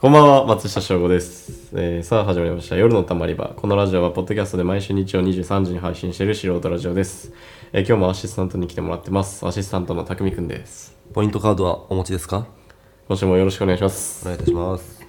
[0.00, 1.68] こんばんは、松下翔吾です。
[1.74, 2.76] えーさあ始まりました。
[2.76, 3.48] 夜のたまり場。
[3.54, 7.32] このラジオは、ポッドキャストで毎週日曜23時に配信している素人ラジオです。
[7.74, 9.46] えー今日もアシスタントに来てもらってます。
[9.46, 10.96] アシスタントのたくみくんです。
[11.12, 12.46] ポイントカードはお持ちですか？
[13.08, 14.22] 今週もよろしくお願いします。
[14.26, 15.04] お願いいたします。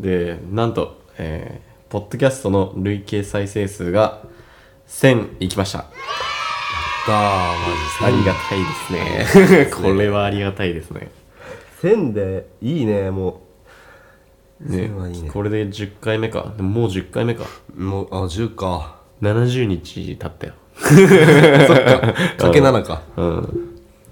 [0.00, 4.22] で、なんと、えーポッドキャストの累計再生数が
[4.88, 5.80] 1000いきました。
[5.80, 9.66] だー、マジありがたいですね。
[9.92, 11.10] これはありがたいですね。
[11.82, 13.42] 1000でいいね、も
[14.66, 16.52] ね1000はいいねこれで10回目か。
[16.56, 17.44] でももう10回目か。
[17.76, 17.80] う。
[17.82, 18.96] もう、あ、10か。
[19.20, 20.52] 70日経ったよ。
[22.38, 23.02] かけ7か。
[23.16, 23.68] うん。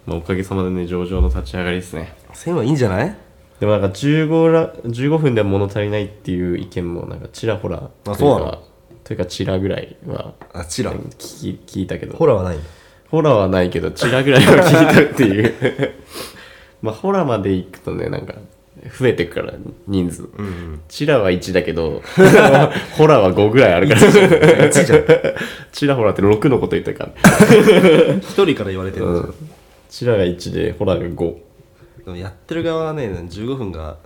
[0.07, 2.15] まあ、おかげさまでね、上々の立ち上がりですね。
[2.35, 3.17] 1000はいいんじゃない？
[3.61, 8.53] でもなんか15ら15分では物足りないっていう意見もなんかちらほらあそうなの？
[8.53, 8.63] というか
[9.05, 10.95] というかちらぐらいはあ、チラ。
[10.95, 12.59] 聞き聞いたけどホラーはない
[13.11, 15.53] ホラーはないけどチラぐらいは聞いたっていう
[16.81, 18.33] まあホラーまで行くとねなんか
[18.99, 19.53] 増えてくから
[19.87, 20.81] 人数、うん。
[20.89, 22.03] チラは1だけど
[22.97, 25.05] ホラーは5ぐらいあるから1じゃん。
[25.73, 29.35] チラホラって6のこと言ったから1人から言われてるじゃん。
[29.89, 31.35] チラが1でホラーが5
[32.05, 33.99] でもやってる側はね、15分が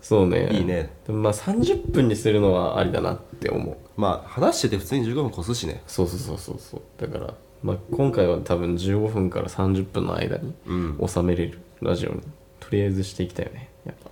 [0.00, 0.90] そうねいいね。
[1.06, 5.82] でもまあ30分にするのはありだなって思うまあ、話してて普通に15分越すしね。
[5.86, 11.08] そうそうそうそうそうだから、まあ、今回は多分15分から30分の間にうん。
[11.08, 12.20] 収めれるラジオに
[12.60, 14.05] とりあえずしていきたいよねやっぱ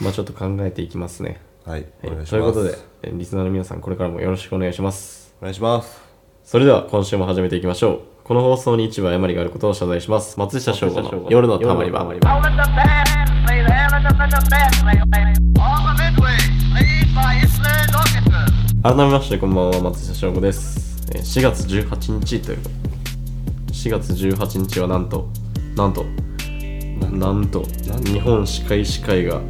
[0.00, 1.86] まあちょっと考えていきますね、はい。
[2.02, 2.30] おはい願いします。
[2.30, 6.12] ということでえリスナーの皆さんこれからもよろしくお願いしますお願いします。
[6.44, 12.04] それでは今週も始めていきましょうこの放送に一部誤りがあることを謝罪します松下翔吾の夜のたまり場.
[18.82, 22.58] 改めましてこんばんは松下翔吾ですえー4月18日という
[23.68, 25.28] 4月18日はなんと
[25.76, 26.04] なんと
[27.12, 27.62] なんと
[28.04, 29.40] 日本歯科医師会が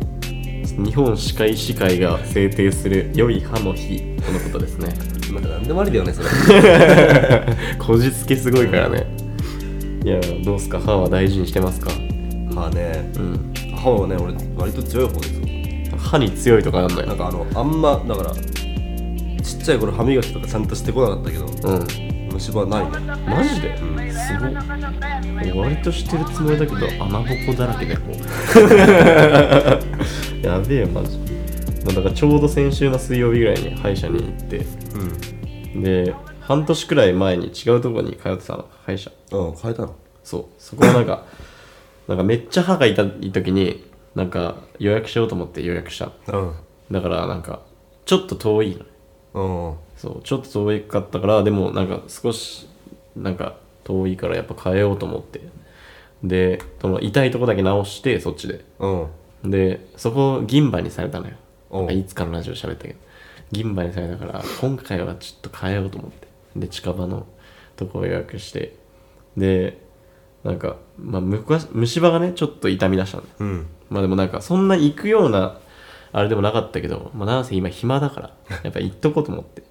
[0.79, 4.89] 日本歯科医師会が制定する良い歯の日とのことですね。
[5.33, 6.29] なんか何でもありだよね、それ。
[7.79, 9.07] こじつけすごいからね。
[10.05, 10.81] いやどうすか？
[10.81, 11.91] 歯は大事にしてますか？
[12.55, 13.53] まあね、うん。
[13.77, 15.41] 歯はね、俺、割と強い方ですよ。
[15.99, 18.41] 歯に強いとかなんだよなんかあの、あんま、だから、ち
[19.57, 21.87] っちゃい頃歯磨きとかちゃんとしてこなかったけど、うん。
[22.33, 22.91] 虫歯ないね。
[23.27, 23.85] マジで、す
[24.39, 24.55] ごい
[25.59, 28.17] 割としてるつもりだけど穴ぼこだらけだよもう
[30.43, 31.19] やべえよマジ。
[31.19, 34.67] まあだからちょうど先週の水曜日ぐらいに歯医者に行って。
[35.75, 35.83] うん。
[35.83, 39.13] で半年くらい前に違うとこに通ってたの歯医者。
[39.31, 39.95] うん、変えたの？
[40.25, 40.45] そう。
[40.59, 41.25] そこはなんか
[42.09, 43.85] なんかめっちゃ歯が痛い時に
[44.17, 46.11] なんか予約しようと思って予約した。
[46.33, 46.55] のうん。
[46.91, 47.61] だからなんか
[48.05, 48.79] ちょっと遠い
[49.35, 49.77] のうん。
[49.97, 52.69] そうちょっと遠かったからでもなんか少し
[53.15, 55.41] なんか遠いからやっぱ変えようと思って。
[56.25, 58.65] でその痛いとこだけ直してそっちで。
[58.81, 59.07] うん。
[59.45, 61.91] でそこ銀歯にされたのよ。
[61.91, 62.99] いつかのラジオ喋ったけど。
[63.51, 66.29] 銀歯にされたから今回はちょっと変えようと思って。
[66.57, 67.27] で近場の
[67.77, 68.77] とこを予約して。
[69.37, 69.79] で
[70.45, 73.67] なんか、まあ、昔虫歯がねちょっと痛み出したのうん。
[73.91, 75.59] まあでもなんかそんな行くような
[76.13, 79.63] あれでもなかったけど、まあ、なんせ今暇だから やっぱ行っとこうと思って。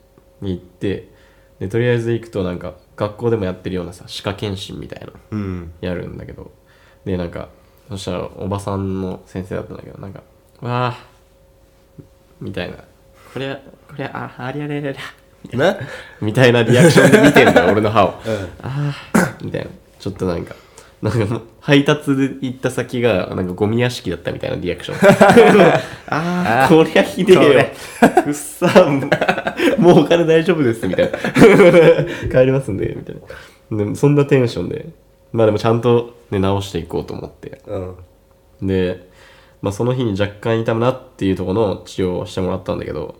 [0.41, 1.09] 行って
[1.59, 5.73] でとりあえず行くとなんか学校でもやってるようなさ歯科検診みたいなのうん。
[5.81, 6.51] やるんだけど。
[7.05, 7.49] でなんか
[7.91, 10.23] そしたらおばさんの先生だったんだけどなんか
[10.63, 10.97] 「わあ」
[12.39, 12.77] みたいな
[13.33, 13.53] 「これ
[13.89, 15.01] これあありゃりゃりゃりゃ」
[15.57, 15.77] ね
[16.21, 18.13] みたいなリアクションで見てんだよ 俺の歯を。
[18.25, 18.33] うん。
[18.61, 19.67] ああみたいな。
[19.99, 20.55] ちょっとなんか
[21.01, 24.97] なんか配達で行った先がなんかゴミ屋敷だったみたいなリアクション。
[26.07, 28.13] ああこりゃひでえよ。
[28.23, 28.67] くっさ
[29.77, 31.17] もうお金大丈夫ですみたいな。
[32.31, 33.15] 帰りますんでみたい
[33.71, 33.85] な。
[33.85, 34.85] でそんなテンションで。
[35.33, 38.67] まあでもちゃんと、ね、直していこうと思ってうん。
[38.67, 39.09] で、
[39.61, 43.15] まあ、その日に若干痛むなっていうところの治療をしてもらったんだけど、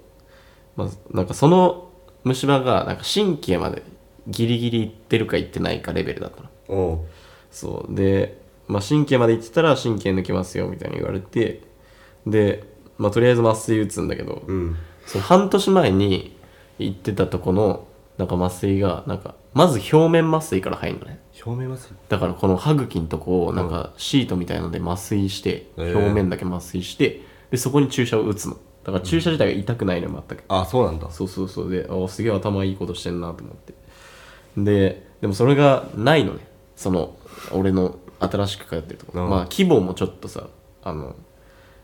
[0.75, 1.89] まあ、なんかその
[2.23, 3.83] 虫歯がなんか神経まで
[4.27, 6.99] ギリギリいってるかいってないかレベルだったのうん。
[7.51, 11.61] そうで、まあ、神経までいってたら神経抜けますよみたいに言われて
[12.25, 12.63] で、
[12.97, 14.75] まあ、とりあえず麻酔打つんだけど、うん。
[15.05, 16.37] その半年前に
[16.79, 17.87] 行ってたとこの
[18.17, 21.19] なんか麻酔がなんかまず表面麻酔から入るのね。
[21.43, 21.93] 表面麻酔？
[22.09, 25.97] だからこの歯茎のとこをなんかシートみたいので麻酔して、へー。
[25.97, 28.57] 表面だけ麻酔してでそこに注射を打つの。
[28.83, 31.11] だから注射自体が痛くないのも全く、あ、そうなんだ。
[31.11, 31.69] そうそうそう。
[31.69, 33.73] であすげえ頭いいことしてんなと思って。
[34.57, 36.47] ででもそれがないのね。
[36.75, 37.15] その
[37.51, 39.29] 俺の新しく通ってるとこ、うん。
[39.29, 40.47] まあ規模もちょっとさ
[40.83, 41.15] あの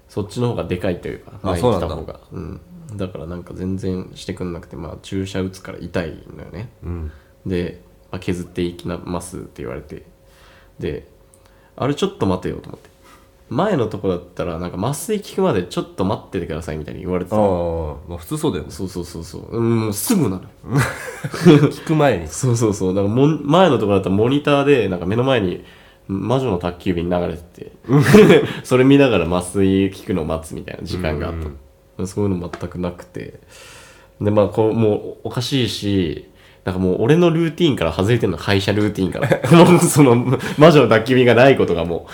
[0.08, 1.88] そっちの方がでかいというかあ前にそうなんだ。
[1.88, 2.20] 来た方が。
[2.32, 2.62] うん。
[2.96, 6.70] だからなんか全然してくんなくてまあ注射打つから痛いのよね。
[6.84, 7.12] うん。
[7.46, 7.82] で、
[8.12, 10.04] まあ、削っていきますって言われて。
[10.80, 11.08] で
[11.76, 12.90] あれちょっと待てよと思って。
[13.50, 17.38] 前のとこだったらなんか麻酔効くまでちょっと待っててくださいみたいに言われてた。
[17.38, 17.42] ああ
[18.08, 18.72] まあ普通そうだよね。
[18.72, 19.58] そうそうそうそう。
[19.58, 20.50] うんもうすぐなのよ。
[21.72, 22.28] 聞く前に。
[22.30, 22.96] そうそうそう。
[22.96, 25.64] だからもん前のとこだったらモニターでなんか目の前に
[26.08, 27.72] 魔女の宅急便流れてて。
[28.66, 31.34] それ見ながら麻酔効くのを待つみたいな時間があっ
[31.98, 33.40] た、そういうの全くなくて。
[34.20, 36.28] でまあこうもうおかしいし
[36.68, 39.64] なんかもう俺のルーティンから外れてんの歯医者ルーティンから。
[39.64, 40.18] も うその
[40.58, 42.08] 魔女の宅急便がないことがも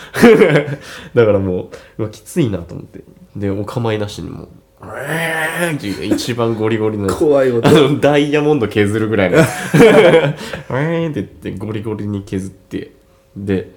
[1.15, 1.17] う。
[1.17, 3.03] だからもううわきついなと思って。
[3.35, 4.47] でお構いなしにもう
[4.85, 6.13] 「えーっていう。
[6.13, 7.67] 一番ゴリゴリの怖い音。
[7.67, 9.37] あのダイヤモンド削るぐらいの。
[9.37, 12.91] やつ「えーって言ってゴリゴリに削って。
[13.35, 13.71] で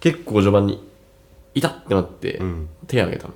[0.00, 0.86] 結構序盤に
[1.54, 2.68] 「痛っ!」ってなって、ん。
[2.86, 3.34] 手挙げたの。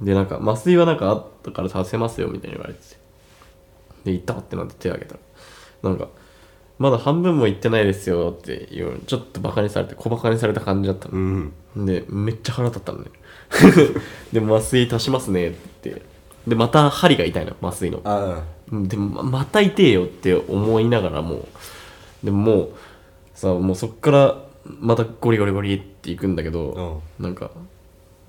[0.00, 2.78] でなんか麻酔はなんかあったからさせますよみたいに言われて。
[2.90, 2.96] て
[4.04, 5.20] で痛っってなって手挙げたら
[5.88, 6.08] なんか
[6.78, 11.14] まだ半分もいってないですよっていうちょっとバカにされて小バカにされた感じだったの。
[11.14, 11.52] うん。
[11.86, 13.10] でめっちゃ腹立ったのね。
[14.32, 16.02] で麻酔足しますねって。
[16.46, 18.00] でまた針が痛いの麻酔の。
[18.04, 21.36] あでもままた痛えよって思いながらも。
[21.36, 21.46] う
[22.24, 22.70] でももう
[23.34, 24.42] さもうそっから
[24.80, 27.50] またゴリゴリゴリっていくんだけど、なんか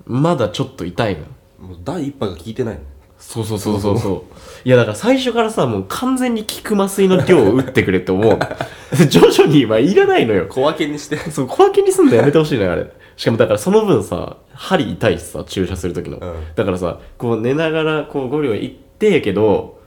[0.06, 1.24] まだちょっと痛いの。
[1.24, 2.80] あもう第一波が効いてないの
[3.18, 3.98] そうそうそうそう。
[3.98, 8.38] そういやだから最初からさもう完全に効く麻酔の量を打ってくれって思う。
[8.38, 8.38] の
[9.08, 10.46] 徐々にはいらないのよ。
[10.48, 11.16] 小分けにして。
[11.16, 12.86] そう小分けにすんのやめてほしいのよあれ。
[13.16, 16.34] しかもだからその分さ針痛いしさ注射する時の、うん。
[16.54, 19.78] だからさこう寝ながらこうゴリゴリいってやけど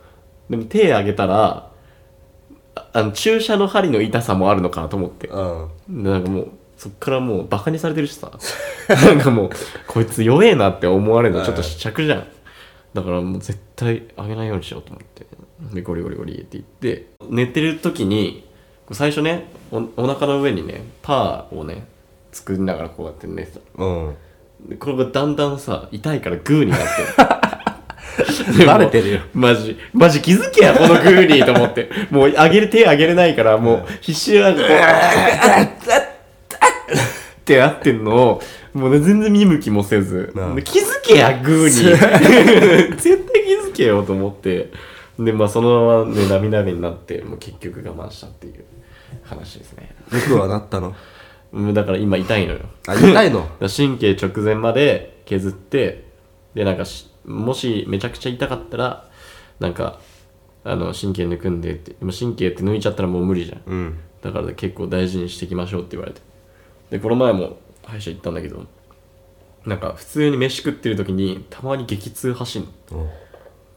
[0.50, 1.70] でも手上げたら
[2.76, 5.28] ああの注射の針の痛さもあるのかなと思って。
[5.28, 5.42] う
[5.90, 6.04] ん。
[6.04, 8.32] でなんかもうそっからもうバカにされてるしさ。
[8.90, 9.50] なんかもう
[9.88, 12.24] こいつ弱えなって思われるのちょっと試着じゃん
[12.94, 15.26] だからもう絶対あげないようにしようと思って。
[15.74, 17.08] でゴリゴリゴリって言って。
[17.30, 18.48] 寝てる時に
[18.92, 21.86] 最初ねおお腹の上にねパーをね
[22.32, 23.84] 作りながらこうやって寝てた。
[23.84, 24.16] うん。
[24.68, 26.86] でこれがだんだんさ痛いからグーになって。
[28.66, 29.20] 慣れてるよ。
[29.34, 31.90] マジマジ気づけやこのグーにと思って。
[32.10, 36.02] もう上げる手上げれないからもう必死でなんかこうっ
[37.52, 38.42] てやってんのを
[38.74, 40.32] もうね全然見向きもせず
[40.64, 41.70] 気づけやグーに
[42.98, 44.72] 絶対気づけよと思って
[45.20, 48.64] でまあそのままね涙目になってもう結局我慢したっていう
[49.24, 50.94] 話ですね僕はなったの
[51.74, 56.06] だから今痛いのよあ痛いの神経直前まで削って
[56.54, 59.10] でなんかしもしめちゃくちゃ痛かったら
[59.60, 60.00] なんか
[60.64, 66.22] あの神経抜くんでってでも神経って抜いちゃったらもう無理じゃんうんだから結構大事にしていきましょうって言われて
[66.92, 68.66] でこの前も歯医者行ったんだけど
[69.66, 73.10] なんか普通に飯食ってる時にたまに激痛走るの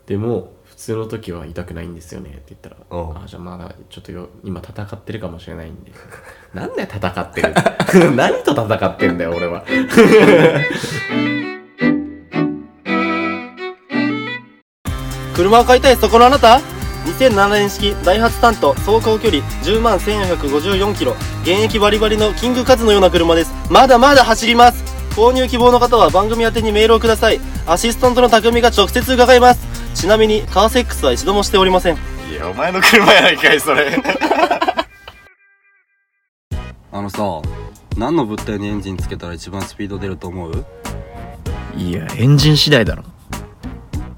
[0.06, 3.22] でも普通の時は痛くないんですよねって言ったらうん。
[3.22, 5.92] あじゃあまだちょっとよ今戦ってるかもしれないんで。
[6.52, 7.54] なんで戦ってる。
[8.16, 9.64] 何と戦ってんだよ俺は。
[15.36, 16.73] 車を買いたいそこのあなた？
[17.04, 21.12] 2007年式ダイハツタント走行距離10万1454キロ
[21.42, 23.52] 現役バリバリのキングカズのような車です。
[23.70, 24.82] まだまだ走ります。
[25.14, 27.40] 購入希望の方は番組宛てにメールをください。
[27.66, 29.60] アシスタントの匠が直接伺います。
[29.94, 31.96] ちなみにカーセックスは一度もしておりません。
[32.30, 33.96] いやお前の車やないかいそれ。
[36.90, 37.42] あのさ
[37.96, 40.64] 何の物体にエンジンつけたら一番スピード出ると思う？
[41.76, 43.04] いや、エンジン次第だろ。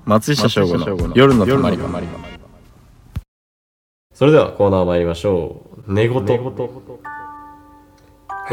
[0.05, 1.89] 松下翔吾の夜の泊まり場。
[4.17, 5.93] それではコーナー参りましょう。
[5.93, 6.15] 寝言。
[6.15, 6.25] こ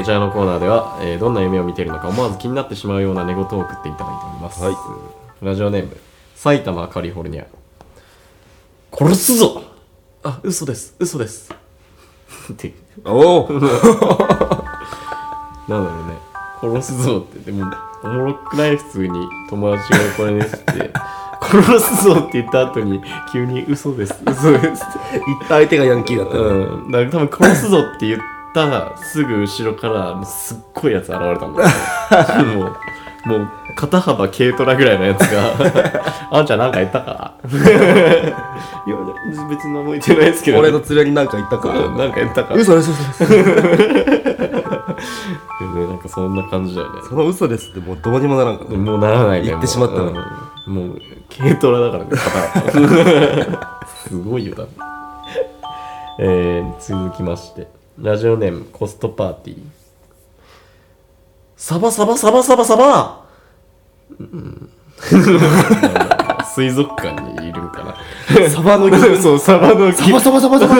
[0.03, 4.75] ちらのコーナーでは、えーどんな夢を見ているのか思わず気になってしまうような寝言を送っていただいております、はい。
[5.41, 5.95] ラジオネーム
[6.35, 7.45] 埼玉カリフォルニア。
[8.91, 9.63] 殺すぞ。
[10.23, 10.97] あ嘘です。
[10.99, 11.53] 嘘です。
[12.51, 12.73] って。
[13.05, 13.47] おお。
[13.55, 13.69] なんだ
[15.69, 17.39] ろうね殺すぞって。
[17.39, 17.71] でも
[18.03, 18.75] おもろくない？
[18.75, 19.29] 普通に。
[19.49, 20.91] 友達がこれですって
[21.61, 24.15] 殺すぞって言った後に急に嘘です。
[24.25, 24.83] 嘘です。
[24.83, 26.43] って言った相手がヤンキーだったね。
[26.43, 28.19] うん、だから多分殺すぞって言っ
[28.53, 31.69] たすぐ後ろからもうすっごいやつ現れたんだよ
[32.55, 32.75] もう
[33.25, 35.53] もう肩幅軽トラぐらいのやつが
[36.29, 38.95] 「あんちゃんなんか言ったか?」いや
[39.49, 40.59] 別に何も言ってないですけど。
[40.59, 41.69] 俺の連れになんか言ったか？
[41.69, 41.89] う。
[41.91, 42.53] んなんか言ったか？
[42.53, 43.37] 嘘です嘘です。
[45.73, 47.01] ねなんかそんな感じだよね。
[47.07, 49.47] その嘘ですってもうどうにもならんからもうならないね。
[49.47, 50.13] 言ってしまったの
[50.67, 50.99] うん、もう
[51.29, 52.09] 軽トラだからね。
[52.11, 54.65] 肩 すごいよだ
[56.19, 57.67] えー、続きまして。
[58.01, 59.59] ラジオネームコストパーティー。
[61.55, 63.21] サバサバサバサバサバ。
[64.19, 64.69] うん。
[66.53, 68.49] 水族館にいるんかな。
[68.49, 68.89] サバの
[69.19, 70.75] そうサバのサバサバサバサバ。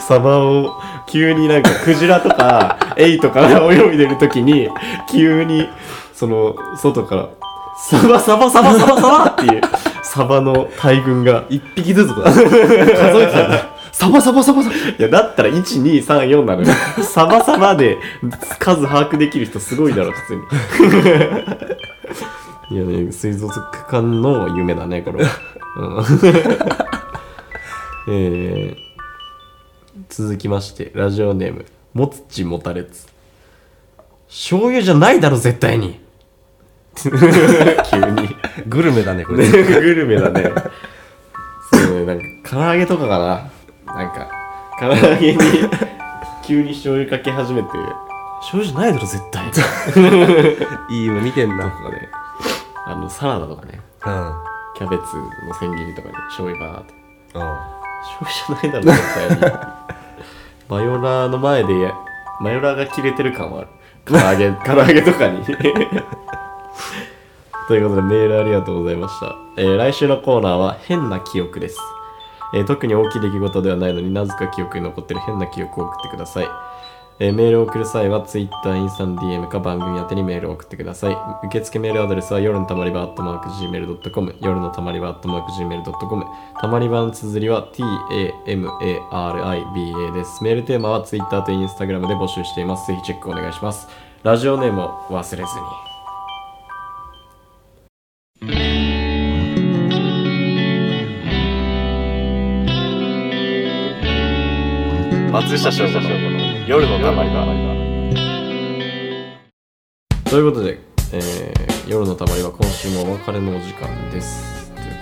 [0.00, 4.68] サバを急になんかクジラとか8から泳いでる時に
[5.10, 5.68] 急に
[6.14, 7.28] その外から
[7.80, 9.24] サバサバサバサバサバ。
[9.30, 9.60] っていう
[10.02, 12.50] サバの大群が一匹ずつ数え
[13.26, 14.76] てたんだサバサバサバサバ。
[14.76, 16.68] いやだったら1234なのよ。
[17.02, 17.96] サバサバで
[18.58, 20.42] 数把握できる人すごいだろ普通に。
[22.76, 25.30] いやね水族館の夢だねこれは、
[25.76, 26.04] うん。
[28.10, 28.76] えー、
[30.08, 33.06] 続きましてラジオネームもつちもたれつ。
[34.28, 36.00] 醤油じゃないだろ絶対に
[37.02, 38.36] 急に
[38.66, 40.52] グルメだねこれね、 グルメだね。
[41.72, 43.94] そうね、なんか、唐揚げとかかな。
[43.94, 44.28] なんか、
[44.78, 45.38] 唐揚げに
[46.44, 47.68] 急に醤油かけ始めて、
[48.40, 49.50] 醤油じゃないだろ、絶対。
[49.50, 49.60] と
[50.92, 52.08] いい夢見てんなかね、
[52.86, 54.32] あの、サラダとかね、うん
[54.78, 56.94] キャベツの千切りとかに醤油バーって。
[57.34, 57.78] あ
[58.16, 59.56] 醤油じゃないだろ、絶対に。
[60.68, 61.92] マヨラーの前で、
[62.40, 63.68] マヨラーが切れてる感はある。
[64.04, 65.44] 唐揚げ、唐揚げとかに。
[67.68, 69.36] ということでメールありがとうございました。
[69.58, 71.78] えー来週のコーナーは変な記憶です。
[72.54, 76.46] えー特に大きい出来事ではないのになぜか記憶に残ってる変な記憶を送ってください。
[77.20, 81.16] えーメールを送る際は Twitter、インスタの DM か番組宛てにメールを送ってください。
[81.48, 86.24] 受付メールアドレスは夜のたまり場 Gmail.com 夜のたまり場 Gmail.com
[86.58, 87.70] たまり場の綴りは
[88.46, 90.42] TAMARIBA です。
[90.42, 92.86] メールテーマは Twitter と Instagram で募集しています。
[92.86, 93.88] ぜひチェックお願いします。
[94.22, 95.87] ラジオネームを忘れずに。
[105.30, 106.00] 松下翔吾の
[106.66, 107.44] 夜のたまり場。
[110.30, 110.78] ということで、
[111.12, 114.70] えー夜のたまり場今週もお別れのお時間です。
[114.72, 114.92] というこ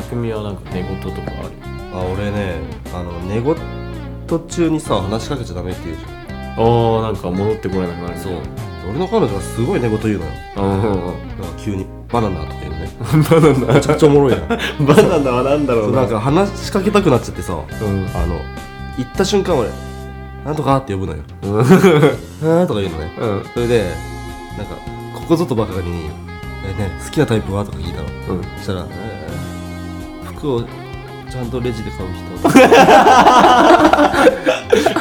[0.00, 1.50] で匠はなんか寝言とかある？
[1.92, 2.54] あ俺ね
[2.94, 3.56] あの寝言
[4.48, 6.10] 中にさ話しかけちゃダメって言うじゃん。
[6.12, 8.34] ああなんか戻ってこれなくなるそう。
[8.88, 10.32] 俺の彼女がすごい寝言言うのよ。
[10.56, 12.90] うんうんうんなんか急にバナナとか言うのね。
[13.28, 13.74] バナナ。
[13.74, 14.56] めちゃくちゃおもろいな バ
[15.02, 17.54] ナナはなんだろううなんか話しかけたくなっちゃってさ。
[17.54, 18.06] うん。
[18.14, 18.40] あの
[18.98, 19.68] 行った瞬間俺
[20.44, 21.22] なんとかって呼ぶのよ。
[21.42, 23.12] うんとか言うのね。
[23.18, 23.44] うん。
[23.52, 23.84] それで
[24.56, 24.74] なんか
[25.14, 26.10] ここぞとばかりに
[26.64, 28.40] 「えね好きなタイプは?」とか聞いたのう。
[28.40, 28.44] ん。
[28.58, 29.30] そしたら、えー
[30.38, 32.50] 服をちゃんとレジで買う人。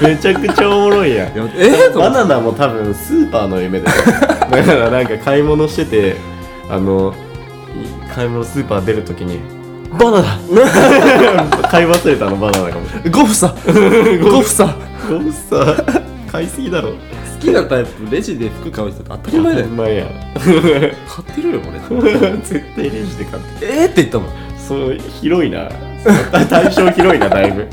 [0.05, 1.27] めちゃくちゃおもろいやん。
[1.55, 3.97] えー、とバナナも多分スーパーの夢だよ
[4.51, 6.17] だからなんか買い物してて
[6.69, 7.13] あの
[8.09, 9.39] い買い物スーパー出るときに
[9.97, 10.39] バナナ。
[11.69, 13.55] 買い忘れたのバナナかもゴフさ。
[14.21, 14.49] ゴフ。
[14.49, 14.75] さ。
[15.09, 15.83] ゴフさ。
[16.31, 16.89] 買いすぎだろ。
[16.89, 16.95] 好
[17.39, 19.65] きなタイプレジで服買う人って当たり前だよ。
[19.65, 20.03] 当たり前や。
[20.03, 20.89] ん買
[21.31, 22.11] ってるよ俺
[22.43, 23.65] 絶対レジで買って。
[23.65, 24.29] えーって言ったもん。
[24.57, 25.69] そう広いな。
[26.49, 27.67] 対象広いなだいぶ。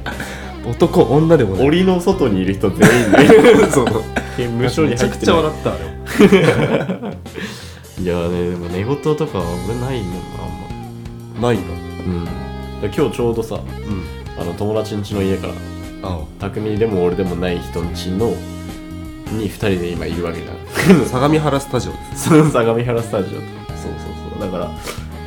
[0.64, 3.70] 男女でも檻の外にいる人全員で。
[3.70, 3.87] そう。
[4.38, 7.16] 無償にめちゃくちゃ笑ったあれ。
[7.99, 11.49] いやねでも寝言とかは俺ないもんなあんま。
[11.49, 12.25] ないんだうん。
[12.25, 12.36] だか
[12.88, 14.40] ら今日ちょうどさうん。
[14.40, 15.52] あの友達ん家の家から
[16.02, 18.28] あ匠でも俺でもない人ん家の
[19.32, 22.28] に2人で今いるわけじゃんあ相模原スタジオです。
[22.28, 23.38] そ の相模原スタジオ。
[23.38, 23.44] と
[23.76, 24.40] そうそうそう。
[24.40, 24.70] だから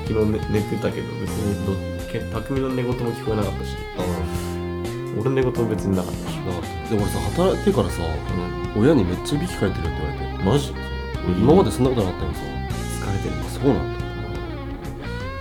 [0.07, 1.73] 昨日、ね、寝てたけど別にど
[2.11, 3.71] け匠の寝言も聞こえなかったし。
[3.97, 4.03] あ
[5.19, 6.37] 俺の寝言も別になかったし。
[6.47, 8.03] あで俺さ働いてからさ
[8.75, 10.43] う親にめっちゃいびきかいてるって言われて。
[10.43, 10.73] んマジ？
[11.41, 12.41] 今までそんなことなかったのにさ。
[13.03, 13.35] 疲れてる。
[13.49, 13.99] そうなんだ。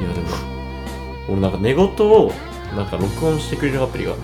[0.01, 0.58] いやでも
[1.29, 2.33] 俺なんか寝言を
[2.77, 4.21] なんか録音してくれるアプリがある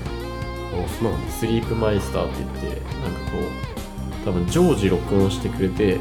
[0.79, 1.33] のあそうなんだ。
[1.33, 3.39] スリープマイスターって言ってなんかこ
[4.23, 5.99] う多分常時録音してくれて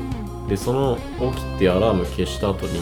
[0.47, 0.97] でその
[1.33, 2.79] 起きてアラーム消した後に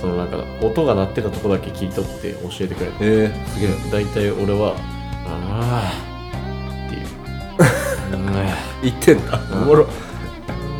[0.00, 3.70] そのなんか音が鳴ってたとこだけ聞い取って教えてくれるえー、すげえ。
[3.90, 4.74] 大体俺は
[5.26, 5.92] 「ああ」
[6.86, 7.06] っていう
[8.12, 8.26] 「う ん
[8.82, 9.40] 言ってんだ。
[9.52, 9.86] おもろ。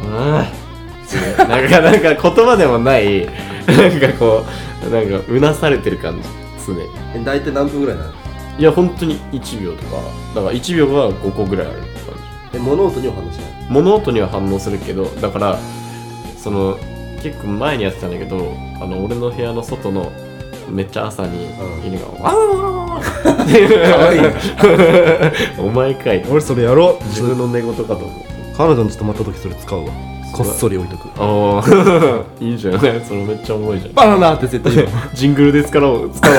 [0.04, 0.10] うん」
[1.48, 4.44] なんかなんか言葉でもないなんかこ
[4.86, 6.28] うなんかうなされてる感じ
[6.66, 6.80] 常に
[7.14, 8.12] え大体何分ぐらいなの？
[8.58, 9.96] いや本当に1秒とか。
[10.34, 12.14] だから1秒が5個ぐらいあるって感
[12.52, 12.56] じ。
[12.56, 13.70] え物音には反応しない？
[13.70, 15.58] 物音には反応するけどだから
[16.38, 16.76] その
[17.22, 20.10] 結構前にやってたんだけどあの俺の部屋の外の
[20.70, 21.86] めっちゃ朝にうん。
[21.86, 23.92] 犬が「ワンワンワンワン」っていう。
[23.92, 24.20] かわいい
[25.60, 26.24] お前かい。
[26.30, 27.04] 俺それやろう。
[27.04, 28.10] 自分の寝言かと思う。
[28.56, 29.90] 彼女に泊まった時それ使うわ
[30.32, 31.08] こっそり置いとく。
[31.18, 32.74] ああ いいじゃん。
[32.82, 33.92] ねそれめっちゃおもろいじゃん。
[33.94, 34.88] バナナって絶対言う。
[35.14, 36.10] ジングルで使おう。
[36.10, 36.36] 使おう。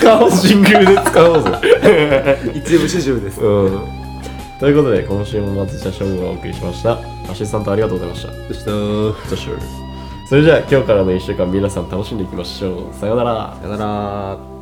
[0.00, 0.30] 使おう。
[0.30, 2.38] ジングルで使おうぜ。
[2.54, 3.40] 一部始終です。
[3.40, 3.80] うん。
[4.58, 6.98] ということで今週も松下翔吾がお送りしました。
[7.30, 8.32] アシスタントありがとうございました。
[8.48, 8.70] そした。
[9.28, 9.52] そして
[10.28, 12.98] それじゃあ今日からの1週間皆さん楽しんでいきましょう。
[12.98, 13.56] さようなら。
[13.60, 14.53] さよなら